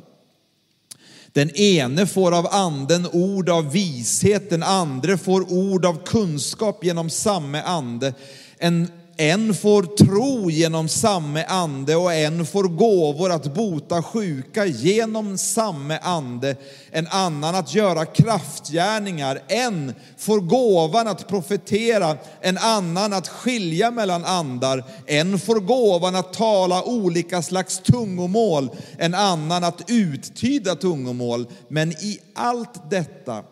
Den 1.33 1.51
ene 1.57 2.07
får 2.07 2.39
av 2.39 2.47
anden 2.51 3.07
ord 3.13 3.49
av 3.49 3.73
vishet, 3.73 4.51
den 4.51 4.63
andre 4.63 5.19
får 5.19 5.53
ord 5.53 5.85
av 5.85 6.05
kunskap 6.05 6.85
genom 6.85 7.11
samme 7.11 7.63
ande. 7.63 8.15
En 8.59 8.89
en 9.17 9.55
får 9.55 9.83
tro 9.83 10.51
genom 10.51 10.89
samme 10.89 11.45
ande 11.45 11.97
och 11.97 12.15
en 12.15 12.47
får 12.47 12.65
gåvor 12.65 13.33
att 13.33 13.55
bota 13.55 14.03
sjuka 14.03 14.67
genom 14.67 15.39
samme 15.39 15.99
ande. 16.03 16.57
En 16.91 17.07
annan 17.07 17.55
att 17.55 17.75
göra 17.75 18.07
kraftgärningar. 18.07 19.43
En 19.49 19.95
får 20.19 20.41
gåvan 20.41 21.09
att 21.09 21.29
profetera, 21.29 22.17
en 22.41 22.59
annan 22.59 23.13
att 23.13 23.29
skilja 23.29 23.91
mellan 23.91 24.25
andar. 24.25 24.85
En 25.07 25.39
får 25.39 25.61
gåvan 25.61 26.17
att 26.17 26.33
tala 26.33 26.83
olika 26.83 27.43
slags 27.43 27.79
tungomål, 27.79 28.71
en 28.99 29.15
annan 29.15 29.65
att 29.65 29.91
uttyda 29.91 30.75
tungomål. 30.75 31.47
Men 31.69 31.93
i 31.93 32.21
allt 32.35 32.91
detta 32.91 33.43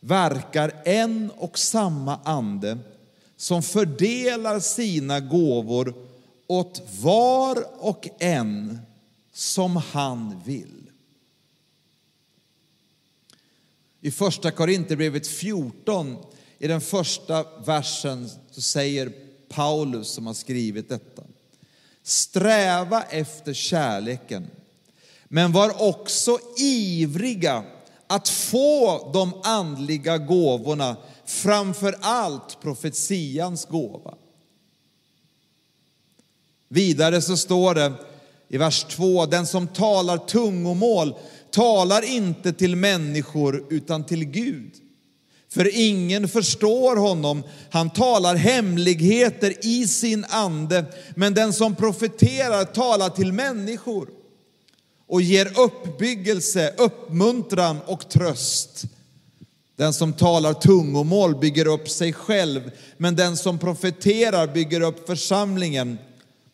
verkar 0.00 0.72
en 0.84 1.30
och 1.38 1.58
samma 1.58 2.18
ande 2.24 2.78
som 3.38 3.62
fördelar 3.62 4.60
sina 4.60 5.20
gåvor 5.20 5.94
åt 6.46 6.82
var 7.00 7.84
och 7.84 8.08
en 8.18 8.78
som 9.32 9.76
han 9.76 10.42
vill. 10.44 10.90
I 14.00 14.10
första 14.10 14.50
Korinthierbrevet 14.50 15.26
14, 15.26 16.16
i 16.58 16.68
den 16.68 16.80
första 16.80 17.44
versen, 17.64 18.30
så 18.50 18.62
säger 18.62 19.12
Paulus 19.48 20.08
som 20.08 20.26
har 20.26 20.34
skrivit 20.34 20.88
detta. 20.88 21.22
Sträva 22.02 23.02
efter 23.02 23.54
kärleken, 23.54 24.50
men 25.24 25.52
var 25.52 25.82
också 25.88 26.38
ivriga 26.58 27.64
att 28.06 28.28
få 28.28 29.10
de 29.12 29.40
andliga 29.44 30.18
gåvorna 30.18 30.96
framför 31.28 31.96
allt 32.00 32.60
profetians 32.60 33.64
gåva. 33.64 34.14
Vidare 36.68 37.22
så 37.22 37.36
står 37.36 37.74
det 37.74 37.92
i 38.48 38.58
vers 38.58 38.84
2, 38.84 39.26
den 39.26 39.46
som 39.46 39.66
talar 39.66 40.18
tungomål 40.18 41.14
talar 41.50 42.04
inte 42.04 42.52
till 42.52 42.76
människor 42.76 43.66
utan 43.70 44.04
till 44.04 44.24
Gud. 44.24 44.70
För 45.48 45.70
ingen 45.74 46.28
förstår 46.28 46.96
honom, 46.96 47.42
han 47.70 47.90
talar 47.90 48.34
hemligheter 48.34 49.66
i 49.66 49.86
sin 49.86 50.24
ande, 50.28 50.84
men 51.16 51.34
den 51.34 51.52
som 51.52 51.74
profeterar 51.74 52.64
talar 52.64 53.08
till 53.08 53.32
människor 53.32 54.08
och 55.08 55.22
ger 55.22 55.60
uppbyggelse, 55.60 56.74
uppmuntran 56.78 57.80
och 57.86 58.08
tröst. 58.08 58.84
Den 59.78 59.92
som 59.92 60.12
talar 60.12 60.54
tungomål 60.54 61.36
bygger 61.36 61.66
upp 61.66 61.88
sig 61.88 62.12
själv, 62.12 62.70
men 62.96 63.16
den 63.16 63.36
som 63.36 63.58
profeterar 63.58 64.46
bygger 64.46 64.80
upp 64.80 65.06
församlingen. 65.06 65.98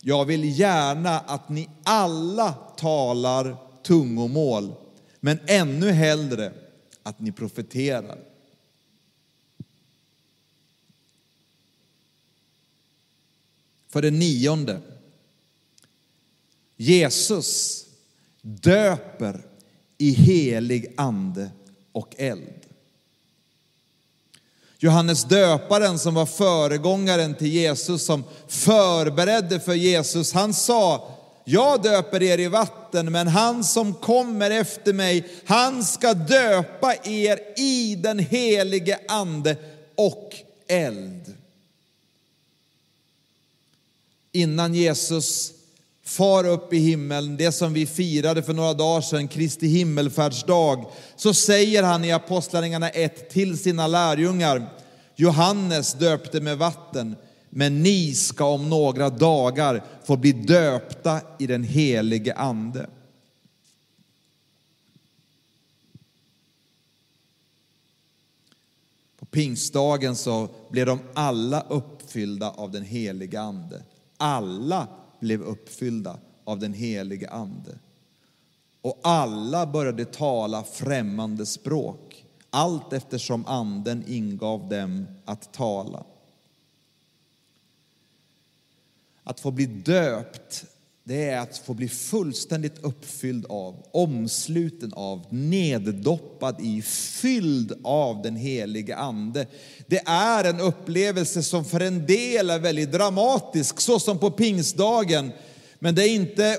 Jag 0.00 0.24
vill 0.24 0.58
gärna 0.58 1.20
att 1.20 1.48
ni 1.48 1.68
alla 1.82 2.52
talar 2.52 3.56
tungomål, 3.82 4.74
men 5.20 5.38
ännu 5.46 5.90
hellre 5.90 6.52
att 7.02 7.20
ni 7.20 7.32
profeterar. 7.32 8.18
För 13.88 14.02
det 14.02 14.10
nionde. 14.10 14.80
Jesus 16.76 17.84
döper 18.42 19.46
i 19.98 20.10
helig 20.10 20.94
ande 20.96 21.50
och 21.92 22.14
eld. 22.18 22.63
Johannes 24.84 25.24
döparen 25.24 25.98
som 25.98 26.14
var 26.14 26.26
föregångaren 26.26 27.34
till 27.34 27.46
Jesus, 27.52 28.04
som 28.04 28.24
förberedde 28.48 29.60
för 29.60 29.74
Jesus, 29.74 30.32
han 30.32 30.54
sa, 30.54 31.10
jag 31.44 31.82
döper 31.82 32.22
er 32.22 32.40
i 32.40 32.48
vatten, 32.48 33.12
men 33.12 33.28
han 33.28 33.64
som 33.64 33.94
kommer 33.94 34.50
efter 34.50 34.92
mig, 34.92 35.28
han 35.44 35.84
ska 35.84 36.14
döpa 36.14 36.94
er 37.04 37.60
i 37.60 37.94
den 37.94 38.18
helige 38.18 38.98
ande 39.08 39.56
och 39.94 40.34
eld. 40.66 41.34
Innan 44.32 44.74
Jesus 44.74 45.52
far 46.04 46.46
upp 46.46 46.72
i 46.72 46.78
himlen, 46.78 47.36
det 47.36 47.52
som 47.52 47.72
vi 47.72 47.86
firade 47.86 48.42
för 48.42 48.52
några 48.52 48.74
dagar 48.74 49.00
sedan, 49.00 49.28
Kristi 49.28 49.66
himmelfärdsdag, 49.66 50.84
så 51.16 51.34
säger 51.34 51.82
han 51.82 52.04
i 52.04 52.12
Apostlagärningarna 52.12 52.88
1 52.88 53.30
till 53.30 53.58
sina 53.58 53.86
lärjungar, 53.86 54.70
Johannes 55.16 55.94
döpte 55.94 56.40
med 56.40 56.58
vatten, 56.58 57.16
men 57.50 57.82
ni 57.82 58.14
ska 58.14 58.44
om 58.44 58.70
några 58.70 59.10
dagar 59.10 59.84
få 60.04 60.16
bli 60.16 60.32
döpta 60.32 61.20
i 61.38 61.46
den 61.46 61.64
helige 61.64 62.34
ande. 62.34 62.86
På 69.18 69.26
pingstdagen 69.26 70.16
så 70.16 70.48
blev 70.70 70.86
de 70.86 70.98
alla 71.14 71.66
uppfyllda 71.68 72.50
av 72.50 72.70
den 72.70 72.84
helige 72.84 73.40
ande. 73.40 73.82
Alla 74.16 74.88
blev 75.24 75.42
uppfyllda 75.42 76.18
av 76.44 76.58
den 76.58 76.72
helige 76.72 77.30
ande. 77.30 77.78
Och 78.80 79.00
alla 79.02 79.66
började 79.66 80.04
tala 80.04 80.64
främmande 80.64 81.46
språk, 81.46 82.24
allt 82.50 82.92
eftersom 82.92 83.46
anden 83.46 84.04
ingav 84.06 84.68
dem 84.68 85.06
att 85.24 85.52
tala. 85.52 86.04
Att 89.22 89.40
få 89.40 89.50
bli 89.50 89.66
döpt, 89.66 90.64
det 91.06 91.28
är 91.28 91.38
att 91.38 91.58
få 91.58 91.74
bli 91.74 91.88
fullständigt 91.88 92.78
uppfylld 92.80 93.46
av, 93.48 93.86
omsluten 93.92 94.92
av, 94.92 95.26
neddoppad 95.30 96.60
i, 96.60 96.82
fylld 96.82 97.72
av 97.84 98.22
den 98.22 98.36
helige 98.36 98.96
Ande. 98.96 99.46
Det 99.86 100.02
är 100.06 100.44
en 100.44 100.60
upplevelse 100.60 101.42
som 101.42 101.64
för 101.64 101.80
en 101.80 102.06
del 102.06 102.50
är 102.50 102.58
väldigt 102.58 102.92
dramatisk, 102.92 103.80
så 103.80 103.98
som 103.98 104.18
på 104.18 104.30
pingstdagen. 104.30 105.32
Men 105.78 105.94
det 105.94 106.08
är 106.08 106.14
inte 106.14 106.58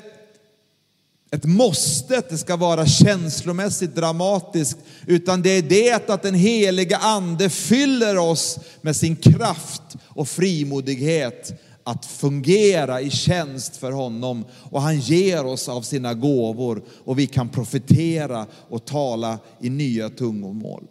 ett 1.32 1.46
måste 1.46 2.18
att 2.18 2.30
det 2.30 2.38
ska 2.38 2.56
vara 2.56 2.86
känslomässigt 2.86 3.96
dramatiskt, 3.96 4.78
utan 5.08 5.42
det 5.42 5.50
är 5.50 5.62
det 5.62 6.10
att 6.10 6.24
den 6.24 6.36
heliga 6.36 6.98
Ande 6.98 7.50
fyller 7.50 8.18
oss 8.18 8.60
med 8.82 8.96
sin 8.96 9.16
kraft 9.16 9.82
och 10.08 10.28
frimodighet 10.28 11.62
att 11.88 12.06
fungera 12.06 13.02
i 13.02 13.10
tjänst 13.10 13.78
för 13.78 13.92
honom 13.92 14.46
och 14.72 14.82
han 14.82 15.00
ger 15.00 15.46
oss 15.46 15.70
av 15.70 15.82
sina 15.82 16.14
gåvor 16.14 16.84
och 17.04 17.20
vi 17.20 17.28
kan 17.28 17.50
profetera 17.50 18.46
och 18.70 18.86
tala 18.86 19.40
i 19.62 19.70
nya 19.70 20.10
tungomål. 20.10 20.88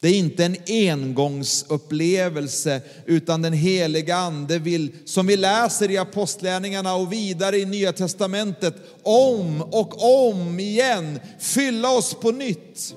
Det 0.00 0.08
är 0.08 0.18
inte 0.18 0.44
en 0.44 0.56
engångsupplevelse 0.66 2.80
utan 3.06 3.42
den 3.42 3.52
heliga 3.52 4.16
ande 4.16 4.58
vill, 4.58 4.92
som 5.04 5.26
vi 5.26 5.36
läser 5.36 5.90
i 5.90 5.98
apostlärningarna 5.98 6.94
och 6.94 7.12
vidare 7.12 7.58
i 7.58 7.64
nya 7.64 7.92
testamentet, 7.92 8.74
om 9.02 9.62
och 9.62 10.28
om 10.28 10.60
igen 10.60 11.20
fylla 11.38 11.90
oss 11.90 12.14
på 12.14 12.30
nytt. 12.30 12.94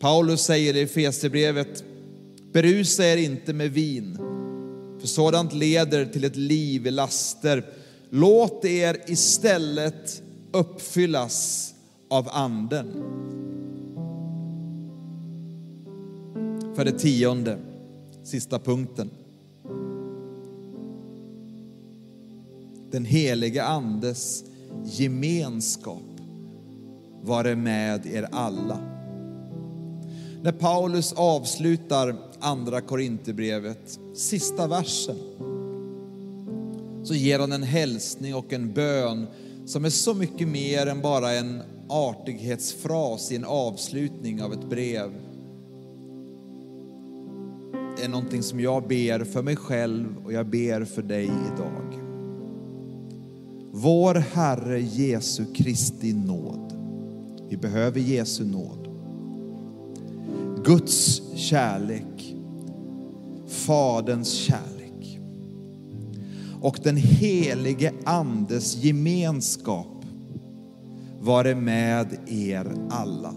Paulus 0.00 0.40
säger 0.40 0.76
i 0.76 0.80
Efesierbrevet 0.80 1.84
Berusa 2.52 3.04
er 3.04 3.16
inte 3.16 3.52
med 3.52 3.70
vin, 3.70 4.18
för 5.00 5.06
sådant 5.06 5.52
leder 5.52 6.04
till 6.06 6.24
ett 6.24 6.36
liv 6.36 6.86
i 6.86 6.90
laster. 6.90 7.64
Låt 8.10 8.64
er 8.64 8.96
istället 9.06 10.22
uppfyllas 10.52 11.74
av 12.08 12.28
anden. 12.30 12.86
För 16.74 16.84
det 16.84 16.98
tionde, 16.98 17.58
sista 18.24 18.58
punkten. 18.58 19.10
Den 22.90 23.04
helige 23.04 23.64
andes 23.64 24.44
gemenskap 24.84 26.02
vare 27.22 27.56
med 27.56 28.06
er 28.06 28.28
alla. 28.32 28.78
När 30.42 30.52
Paulus 30.52 31.12
avslutar 31.12 32.16
andra 32.42 32.80
Korinthierbrevet, 32.80 33.98
sista 34.14 34.66
versen, 34.66 35.16
så 37.04 37.14
ger 37.14 37.38
han 37.38 37.52
en 37.52 37.62
hälsning 37.62 38.34
och 38.34 38.52
en 38.52 38.72
bön 38.72 39.26
som 39.66 39.84
är 39.84 39.90
så 39.90 40.14
mycket 40.14 40.48
mer 40.48 40.86
än 40.86 41.00
bara 41.00 41.32
en 41.32 41.62
artighetsfras 41.88 43.32
i 43.32 43.36
en 43.36 43.44
avslutning 43.44 44.42
av 44.42 44.52
ett 44.52 44.70
brev. 44.70 45.10
Det 47.96 48.04
är 48.04 48.08
någonting 48.08 48.42
som 48.42 48.60
jag 48.60 48.88
ber 48.88 49.24
för 49.24 49.42
mig 49.42 49.56
själv 49.56 50.16
och 50.24 50.32
jag 50.32 50.46
ber 50.46 50.84
för 50.84 51.02
dig 51.02 51.24
idag. 51.24 52.02
Vår 53.72 54.14
Herre 54.14 54.80
Jesu 54.80 55.44
Kristi 55.54 56.12
nåd. 56.12 56.72
Vi 57.48 57.56
behöver 57.56 58.00
Jesu 58.00 58.44
nåd. 58.44 58.81
Guds 60.64 61.22
kärlek, 61.34 62.36
Faderns 63.46 64.32
kärlek 64.32 65.20
och 66.60 66.78
den 66.82 66.96
helige 66.96 67.92
Andes 68.04 68.84
gemenskap 68.84 70.04
vare 71.20 71.54
med 71.54 72.18
er 72.26 72.74
alla. 72.90 73.34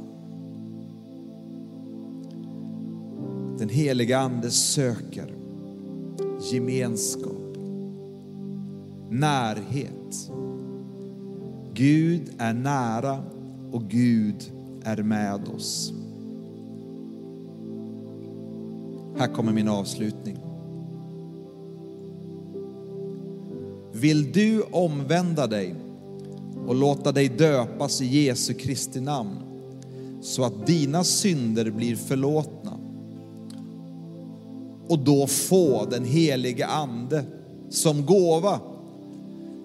Den 3.59 3.69
helige 3.69 4.17
Ande 4.19 4.51
söker 4.51 5.33
gemenskap, 6.51 7.57
närhet. 9.09 10.31
Gud 11.73 12.29
är 12.37 12.53
nära 12.53 13.23
och 13.71 13.83
Gud 13.89 14.51
är 14.83 15.03
med 15.03 15.47
oss. 15.47 15.93
Här 19.17 19.27
kommer 19.27 19.53
min 19.53 19.69
avslutning. 19.69 20.37
Vill 23.93 24.31
du 24.31 24.61
omvända 24.61 25.47
dig 25.47 25.75
och 26.67 26.75
låta 26.75 27.11
dig 27.11 27.29
döpas 27.29 28.01
i 28.01 28.05
Jesu 28.05 28.53
Kristi 28.53 29.01
namn 29.01 29.35
så 30.21 30.43
att 30.43 30.67
dina 30.67 31.03
synder 31.03 31.71
blir 31.71 31.95
förlåtna 31.95 32.77
och 34.87 34.99
då 34.99 35.27
få 35.27 35.85
den 35.85 36.05
helige 36.05 36.67
Ande 36.67 37.23
som 37.69 38.05
gåva. 38.05 38.59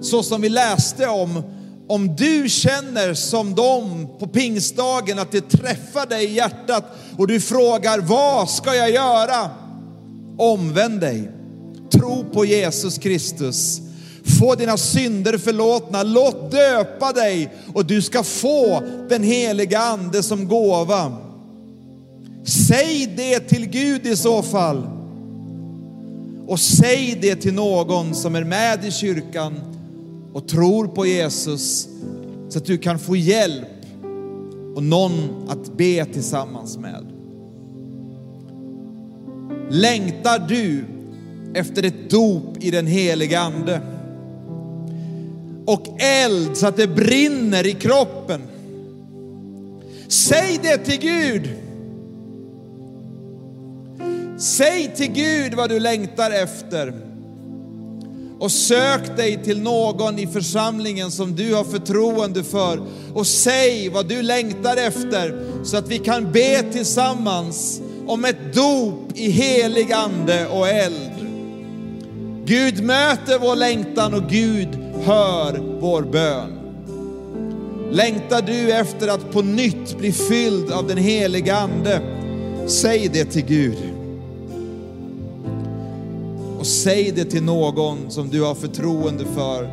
Så 0.01 0.23
som 0.23 0.41
vi 0.41 0.49
läste 0.49 1.09
om, 1.09 1.43
om 1.91 2.17
du 2.17 2.49
känner 2.49 3.15
som 3.15 3.55
dem 3.55 4.09
på 4.19 4.27
pingstdagen 4.27 5.19
att 5.19 5.33
det 5.33 5.51
träffar 5.51 6.07
dig 6.07 6.25
i 6.25 6.35
hjärtat 6.35 6.85
och 7.17 7.27
du 7.27 7.41
frågar 7.41 7.99
vad 7.99 8.51
ska 8.51 8.75
jag 8.75 8.91
göra? 8.91 9.51
Omvänd 10.39 11.01
dig, 11.01 11.31
tro 11.93 12.25
på 12.33 12.45
Jesus 12.45 12.99
Kristus, 12.99 13.81
få 14.39 14.55
dina 14.55 14.77
synder 14.77 15.39
förlåtna, 15.39 16.03
låt 16.03 16.51
döpa 16.51 17.13
dig 17.13 17.53
och 17.75 17.87
du 17.87 18.03
ska 18.03 18.23
få 18.23 18.83
den 19.09 19.23
heliga 19.23 19.79
ande 19.79 20.23
som 20.23 20.49
gåva. 20.49 21.17
Säg 22.45 23.15
det 23.17 23.41
till 23.41 23.67
Gud 23.67 24.07
i 24.07 24.17
så 24.17 24.43
fall. 24.43 24.87
Och 26.47 26.61
säg 26.61 27.19
det 27.21 27.37
till 27.37 27.55
någon 27.55 28.15
som 28.15 28.35
är 28.35 28.45
med 28.45 28.85
i 28.85 28.91
kyrkan 28.91 29.80
och 30.33 30.49
tror 30.49 30.87
på 30.87 31.07
Jesus 31.07 31.89
så 32.49 32.59
att 32.59 32.65
du 32.65 32.79
kan 32.79 32.99
få 32.99 33.17
hjälp 33.17 33.69
och 34.75 34.83
någon 34.83 35.49
att 35.49 35.77
be 35.77 36.05
tillsammans 36.05 36.79
med. 36.79 37.07
Längtar 39.71 40.39
du 40.49 40.85
efter 41.55 41.83
ett 41.83 42.11
dop 42.11 42.57
i 42.65 42.71
den 42.71 42.87
heliga 42.87 43.41
Ande? 43.41 43.81
Och 45.67 46.03
eld 46.03 46.57
så 46.57 46.67
att 46.67 46.77
det 46.77 46.87
brinner 46.87 47.67
i 47.67 47.73
kroppen. 47.73 48.41
Säg 50.09 50.59
det 50.63 50.79
till 50.79 51.01
Gud. 51.01 51.49
Säg 54.39 54.95
till 54.97 55.13
Gud 55.13 55.55
vad 55.55 55.71
du 55.71 55.81
längtar 55.81 56.31
efter. 56.31 57.10
Och 58.41 58.53
sök 58.53 59.17
dig 59.17 59.45
till 59.45 59.61
någon 59.61 60.19
i 60.19 60.27
församlingen 60.27 61.11
som 61.11 61.37
du 61.37 61.55
har 61.55 61.65
förtroende 61.65 62.45
för 62.45 62.81
och 63.15 63.27
säg 63.27 63.89
vad 63.89 64.09
du 64.09 64.23
längtar 64.23 64.77
efter 64.77 65.47
så 65.65 65.77
att 65.77 65.89
vi 65.89 65.99
kan 65.99 66.33
be 66.33 66.63
tillsammans 66.73 67.81
om 68.07 68.25
ett 68.25 68.55
dop 68.55 69.13
i 69.15 69.31
helig 69.31 69.93
ande 69.93 70.47
och 70.47 70.69
eld. 70.69 71.11
Gud 72.45 72.83
möter 72.85 73.39
vår 73.39 73.57
längtan 73.57 74.15
och 74.15 74.31
Gud 74.31 74.69
hör 75.05 75.79
vår 75.81 76.03
bön. 76.03 76.59
Längtar 77.93 78.43
du 78.43 78.73
efter 78.73 79.09
att 79.09 79.33
på 79.33 79.43
nytt 79.43 79.99
bli 79.99 80.13
fylld 80.13 80.73
av 80.73 80.87
den 80.87 80.99
heliga 80.99 81.57
ande? 81.57 82.01
Säg 82.67 83.09
det 83.13 83.25
till 83.25 83.45
Gud. 83.45 84.00
Och 86.61 86.67
säg 86.67 87.13
det 87.13 87.25
till 87.25 87.43
någon 87.43 88.11
som 88.11 88.29
du 88.29 88.43
har 88.43 88.55
förtroende 88.55 89.25
för 89.25 89.71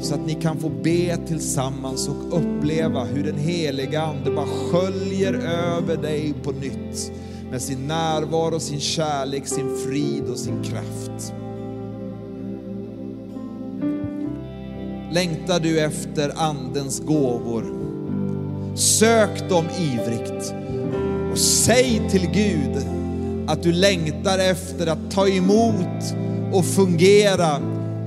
så 0.00 0.14
att 0.14 0.26
ni 0.26 0.34
kan 0.34 0.58
få 0.58 0.68
be 0.68 1.16
tillsammans 1.26 2.08
och 2.08 2.38
uppleva 2.38 3.04
hur 3.04 3.24
den 3.24 3.38
heliga 3.38 4.02
Ande 4.02 4.30
bara 4.30 4.46
sköljer 4.46 5.34
över 5.34 5.96
dig 5.96 6.34
på 6.42 6.52
nytt 6.52 7.12
med 7.50 7.62
sin 7.62 7.86
närvaro, 7.86 8.60
sin 8.60 8.80
kärlek, 8.80 9.46
sin 9.46 9.76
frid 9.86 10.24
och 10.30 10.38
sin 10.38 10.62
kraft. 10.62 11.32
Längtar 15.12 15.60
du 15.60 15.80
efter 15.80 16.32
Andens 16.36 17.00
gåvor? 17.00 17.64
Sök 18.76 19.48
dem 19.48 19.64
ivrigt 19.78 20.54
och 21.32 21.38
säg 21.38 22.08
till 22.10 22.26
Gud 22.32 22.98
att 23.48 23.62
du 23.62 23.72
längtar 23.72 24.38
efter 24.38 24.86
att 24.86 25.10
ta 25.10 25.28
emot 25.28 26.14
och 26.52 26.64
fungera 26.64 27.58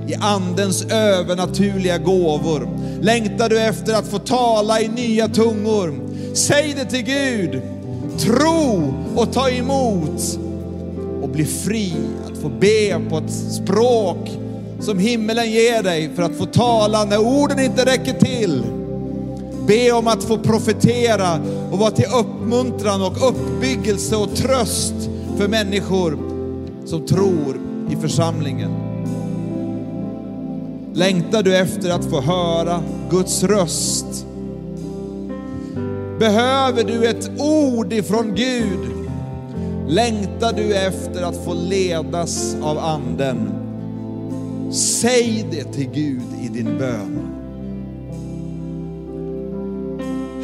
i 0.08 0.14
Andens 0.14 0.84
övernaturliga 0.84 1.98
gåvor. 1.98 2.68
Längtar 3.00 3.48
du 3.48 3.60
efter 3.60 3.94
att 3.94 4.06
få 4.06 4.18
tala 4.18 4.80
i 4.80 4.88
nya 4.88 5.28
tungor? 5.28 6.00
Säg 6.34 6.74
det 6.78 6.84
till 6.84 7.02
Gud. 7.02 7.62
Tro 8.18 8.94
och 9.16 9.32
ta 9.32 9.50
emot 9.50 10.38
och 11.22 11.28
bli 11.28 11.44
fri 11.44 11.92
att 12.26 12.38
få 12.38 12.48
be 12.48 13.00
på 13.10 13.18
ett 13.18 13.32
språk 13.32 14.30
som 14.80 14.98
himmelen 14.98 15.50
ger 15.50 15.82
dig 15.82 16.10
för 16.16 16.22
att 16.22 16.36
få 16.36 16.46
tala 16.46 17.04
när 17.04 17.18
orden 17.18 17.60
inte 17.60 17.84
räcker 17.84 18.12
till. 18.12 18.62
Be 19.66 19.92
om 19.92 20.06
att 20.06 20.24
få 20.24 20.38
profetera 20.38 21.40
och 21.70 21.78
vara 21.78 21.90
till 21.90 22.08
uppmuntran 22.20 23.02
och 23.02 23.28
uppbyggelse 23.28 24.16
och 24.16 24.36
tröst 24.36 24.94
för 25.36 25.48
människor 25.48 26.18
som 26.84 27.06
tror 27.06 27.60
i 27.90 27.96
församlingen. 27.96 28.70
Längtar 30.94 31.42
du 31.42 31.56
efter 31.56 31.90
att 31.90 32.04
få 32.04 32.20
höra 32.20 32.82
Guds 33.10 33.42
röst? 33.42 34.26
Behöver 36.18 36.84
du 36.84 37.06
ett 37.06 37.30
ord 37.38 37.92
ifrån 37.92 38.34
Gud? 38.34 38.92
Längtar 39.88 40.52
du 40.52 40.74
efter 40.74 41.22
att 41.22 41.44
få 41.44 41.54
ledas 41.54 42.56
av 42.62 42.78
Anden? 42.78 43.52
Säg 44.72 45.46
det 45.50 45.64
till 45.64 45.90
Gud 45.90 46.22
i 46.42 46.48
din 46.48 46.78
bön. 46.78 47.18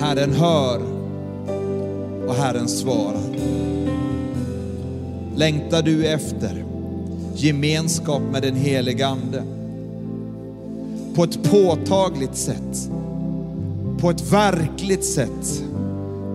Herren 0.01 0.33
hör 0.33 0.81
och 2.29 2.35
Herren 2.35 2.69
svarar. 2.69 3.68
Längtar 5.39 5.83
du 5.83 6.07
efter 6.07 6.65
gemenskap 7.35 8.23
med 8.33 8.43
den 8.43 8.57
helige 8.57 9.07
Ande? 9.07 9.43
På 11.15 11.25
ett 11.25 11.51
påtagligt 11.51 12.37
sätt, 12.37 12.91
på 14.01 14.11
ett 14.11 14.33
verkligt 14.33 15.05
sätt, 15.05 15.63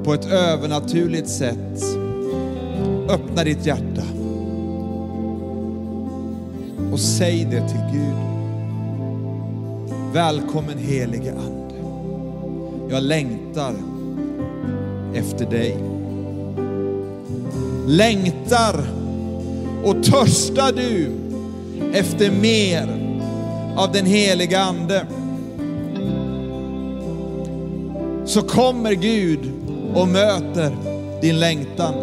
på 0.03 0.13
ett 0.13 0.25
övernaturligt 0.25 1.29
sätt. 1.29 1.83
Öppna 3.09 3.43
ditt 3.43 3.65
hjärta 3.65 4.03
och 6.91 6.99
säg 6.99 7.45
det 7.51 7.69
till 7.69 7.83
Gud. 7.93 8.15
Välkommen 10.13 10.77
helige 10.77 11.31
Ande. 11.31 11.75
Jag 12.89 13.03
längtar 13.03 13.73
efter 15.15 15.49
dig. 15.51 15.92
Längtar 17.87 18.85
och 19.83 20.03
törstar 20.03 20.71
du 20.71 21.11
efter 21.93 22.31
mer 22.31 22.87
av 23.77 23.91
den 23.91 24.05
heliga 24.05 24.59
Ande 24.59 25.05
så 28.25 28.41
kommer 28.41 28.93
Gud 28.93 29.39
och 29.93 30.07
möter 30.07 30.75
din 31.21 31.39
längtan. 31.39 31.93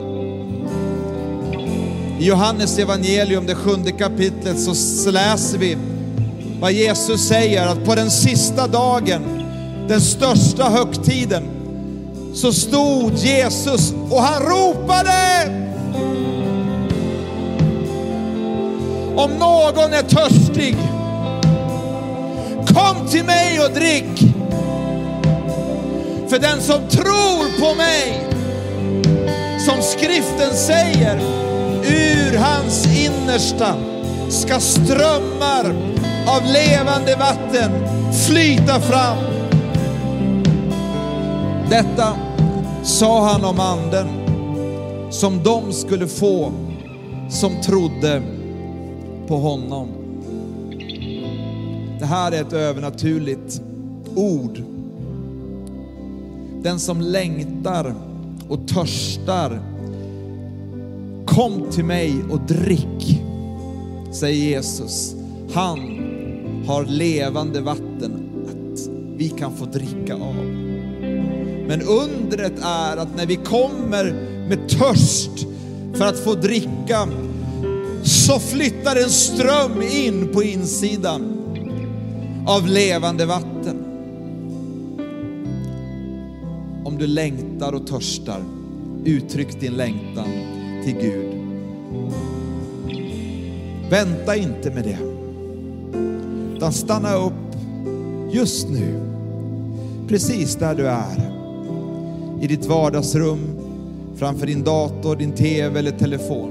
I 2.21 2.25
Johannes 2.27 2.79
evangelium, 2.79 3.47
det 3.47 3.55
sjunde 3.55 3.93
kapitlet, 3.93 4.61
så 4.77 5.11
läser 5.11 5.59
vi 5.59 5.77
vad 6.61 6.73
Jesus 6.73 7.29
säger 7.29 7.67
att 7.67 7.85
på 7.85 7.95
den 7.95 8.11
sista 8.11 8.67
dagen, 8.67 9.23
den 9.89 10.01
största 10.01 10.65
högtiden, 10.65 11.43
så 12.35 12.53
stod 12.53 13.15
Jesus 13.15 13.95
och 14.11 14.21
han 14.23 14.43
ropade. 14.43 15.70
Om 19.17 19.31
någon 19.39 19.93
är 19.93 20.03
törstig, 20.03 20.77
kom 22.67 23.09
till 23.09 23.25
mig 23.25 23.61
och 23.61 23.71
drick. 23.71 24.35
För 26.29 26.39
den 26.39 26.61
som 26.61 26.89
tror 26.89 27.61
på 27.61 27.75
mig, 27.75 28.27
som 29.67 29.83
skriften 29.83 30.55
säger, 30.55 31.21
ur 31.85 32.39
hans 32.39 32.87
innersta 32.87 33.75
ska 34.29 34.61
strömmar 34.61 35.75
av 36.27 36.43
levande 36.45 37.17
vatten 37.17 37.71
flyta 38.27 38.81
fram. 38.81 39.19
Detta 41.71 42.17
sa 42.83 43.25
han 43.33 43.45
om 43.45 43.61
anden 43.61 44.20
som 45.11 45.43
de 45.43 45.73
skulle 45.73 46.09
få 46.09 46.53
som 47.31 47.61
trodde 47.63 48.23
på 49.27 49.37
honom. 49.37 49.89
Det 51.99 52.07
här 52.07 52.33
är 52.33 52.43
ett 52.43 52.53
övernaturligt 52.53 53.63
ord. 54.15 54.63
Den 56.63 56.81
som 56.81 57.01
längtar 57.01 57.95
och 58.49 58.69
törstar, 58.69 59.61
kom 61.27 61.71
till 61.71 61.85
mig 61.85 62.15
och 62.31 62.41
drick, 62.41 63.23
säger 64.13 64.45
Jesus. 64.51 65.15
Han 65.53 65.79
har 66.67 66.85
levande 66.85 67.61
vatten 67.61 68.13
att 68.47 68.81
vi 69.17 69.29
kan 69.29 69.57
få 69.57 69.65
dricka 69.65 70.15
av. 70.15 70.35
Men 71.69 71.83
undret 71.83 72.53
är 72.63 72.97
att 72.97 73.17
när 73.17 73.27
vi 73.27 73.37
kommer 73.37 74.40
med 74.51 74.69
törst 74.69 75.47
för 75.95 76.05
att 76.05 76.19
få 76.19 76.35
dricka 76.35 77.09
så 78.03 78.39
flyttar 78.39 78.97
en 78.97 79.11
ström 79.11 79.83
in 79.93 80.29
på 80.33 80.43
insidan 80.43 81.37
av 82.47 82.67
levande 82.67 83.27
vatten. 83.27 83.77
Om 86.85 86.99
du 86.99 87.07
längtar 87.07 87.73
och 87.73 87.87
törstar, 87.87 88.43
uttryck 89.05 89.61
din 89.61 89.73
längtan 89.73 90.29
till 90.85 90.95
Gud. 90.95 91.35
Vänta 93.91 94.37
inte 94.37 94.71
med 94.71 94.85
det, 94.85 94.99
utan 96.57 96.73
stanna 96.73 97.15
upp 97.15 97.33
just 98.33 98.69
nu, 98.69 99.01
precis 100.09 100.57
där 100.57 100.75
du 100.75 100.89
är. 100.89 101.31
I 102.41 102.47
ditt 102.47 102.67
vardagsrum, 102.67 103.60
framför 104.21 104.47
din 104.47 104.65
dator, 104.65 105.17
din 105.17 105.33
TV 105.33 105.79
eller 105.79 105.91
telefon. 105.91 106.51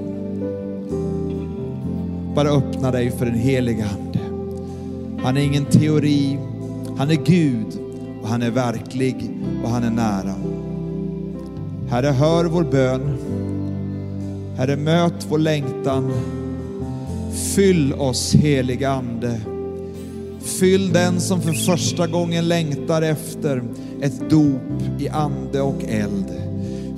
Bara 2.34 2.48
öppna 2.48 2.90
dig 2.90 3.10
för 3.10 3.26
den 3.26 3.34
heliga 3.34 3.84
Ande. 3.84 4.18
Han 5.22 5.36
är 5.36 5.40
ingen 5.40 5.64
teori, 5.64 6.38
han 6.98 7.10
är 7.10 7.24
Gud 7.24 7.66
och 8.22 8.28
han 8.28 8.42
är 8.42 8.50
verklig 8.50 9.30
och 9.64 9.70
han 9.70 9.84
är 9.84 9.90
nära. 9.90 10.34
Herre, 11.90 12.06
hör 12.06 12.44
vår 12.44 12.64
bön. 12.64 13.18
Herre, 14.56 14.76
möt 14.76 15.26
vår 15.28 15.38
längtan. 15.38 16.12
Fyll 17.54 17.94
oss, 17.94 18.34
heliga 18.34 18.90
Ande. 18.90 19.40
Fyll 20.60 20.92
den 20.92 21.20
som 21.20 21.42
för 21.42 21.52
första 21.52 22.06
gången 22.06 22.48
längtar 22.48 23.02
efter 23.02 23.62
ett 24.02 24.30
dop 24.30 24.82
i 24.98 25.08
ande 25.08 25.60
och 25.60 25.84
eld. 25.88 26.19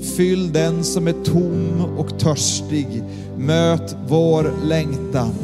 Fyll 0.03 0.53
den 0.53 0.85
som 0.85 1.09
är 1.09 1.25
tom 1.25 1.85
och 1.99 2.19
törstig. 2.19 3.03
Möt 3.37 3.97
vår 4.09 4.55
längtan. 4.65 5.35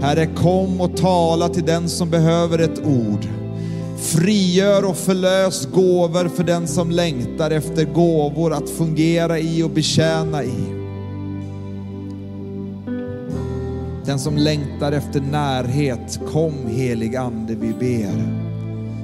Herre, 0.00 0.26
kom 0.26 0.80
och 0.80 0.96
tala 0.96 1.48
till 1.48 1.64
den 1.64 1.88
som 1.88 2.10
behöver 2.10 2.58
ett 2.58 2.84
ord. 2.84 3.26
Frigör 3.98 4.84
och 4.84 4.96
förlös 4.96 5.66
gåvor 5.66 6.28
för 6.28 6.44
den 6.44 6.68
som 6.68 6.90
längtar 6.90 7.50
efter 7.50 7.84
gåvor 7.84 8.52
att 8.52 8.70
fungera 8.70 9.38
i 9.38 9.62
och 9.62 9.70
betjäna 9.70 10.44
i. 10.44 10.84
Den 14.06 14.18
som 14.18 14.36
längtar 14.36 14.92
efter 14.92 15.20
närhet, 15.20 16.20
kom 16.32 16.54
helig 16.66 17.16
Ande, 17.16 17.54
vi 17.54 17.72
ber. 17.72 18.44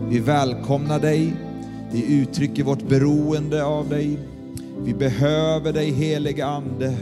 Vi 0.08 0.18
välkomnar 0.18 1.00
dig, 1.00 1.32
vi 1.92 2.14
uttrycker 2.14 2.64
vårt 2.64 2.88
beroende 2.88 3.64
av 3.64 3.88
dig. 3.88 4.18
Vi 4.84 4.94
behöver 4.94 5.72
dig 5.72 5.90
helige 5.90 6.46
Ande. 6.46 6.96